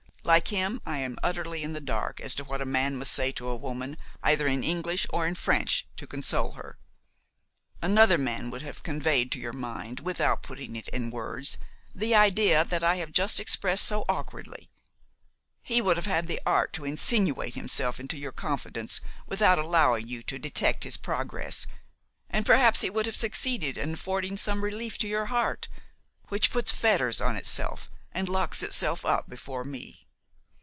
Like 0.23 0.49
him 0.49 0.79
I 0.85 0.99
am 0.99 1.17
utterly 1.23 1.61
in 1.63 1.73
the 1.73 1.81
dark 1.81 2.21
as 2.21 2.35
to 2.35 2.43
what 2.45 2.61
a 2.61 2.65
man 2.65 2.95
must 2.95 3.11
say 3.11 3.31
to 3.33 3.49
a 3.49 3.55
woman, 3.55 3.97
either 4.23 4.47
in 4.47 4.63
English 4.63 5.05
or 5.09 5.25
in 5.27 5.33
French, 5.35 5.87
to 5.97 6.05
console 6.07 6.51
her. 6.51 6.77
Another 7.81 8.17
man 8.19 8.49
would 8.51 8.61
have 8.61 8.83
conveyed 8.83 9.29
to 9.31 9.39
your 9.39 9.51
mind, 9.51 9.99
without 10.01 10.43
putting 10.43 10.75
it 10.77 10.87
in 10.89 11.09
words, 11.09 11.57
the 11.95 12.13
idea 12.15 12.63
that 12.63 12.83
I 12.83 12.95
have 12.97 13.11
just 13.11 13.39
expressed 13.41 13.83
so 13.83 14.05
awkwardly; 14.07 14.69
he 15.63 15.81
would 15.81 15.97
have 15.97 16.05
had 16.05 16.27
the 16.27 16.39
art 16.45 16.71
to 16.73 16.85
insinuate 16.85 17.55
himself 17.55 17.99
into 17.99 18.15
your 18.15 18.31
confidence 18.31 19.01
without 19.27 19.57
allowing 19.59 20.07
you 20.07 20.21
to 20.23 20.37
detect 20.39 20.83
his 20.85 20.95
progress, 20.97 21.65
and 22.29 22.45
perhaps 22.45 22.81
he 22.81 22.89
would 22.91 23.07
have 23.07 23.15
succeeded 23.17 23.75
in 23.75 23.95
affording 23.95 24.37
some 24.37 24.63
relief 24.63 24.97
to 24.99 25.07
your 25.09 25.25
heart, 25.25 25.67
which 26.29 26.51
puts 26.51 26.71
fetters 26.71 27.19
on 27.19 27.35
itself 27.35 27.89
and 28.13 28.29
locks 28.29 28.61
itself 28.63 29.03
up 29.03 29.27
before 29.27 29.63
me. 29.65 29.97